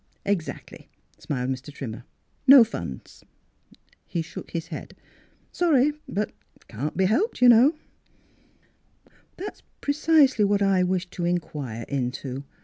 [0.39, 1.71] "Exactly," smiled Mr.
[1.71, 2.05] Trimmer."
[2.57, 3.23] No funds."
[4.07, 4.95] He shook his head."
[5.51, 7.77] Sorry; but it can't be helped, you see.""
[9.37, 12.45] That's precisely what I wish to in quire into.